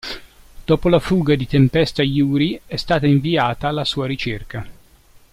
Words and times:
Dopo 0.65 0.89
la 0.89 0.97
fuga 0.99 1.35
di 1.35 1.45
Tempesta 1.45 2.01
Yuri 2.01 2.59
è 2.65 2.75
stata 2.75 3.05
inviata 3.05 3.67
alla 3.67 3.85
sua 3.85 4.07
ricerca. 4.07 4.67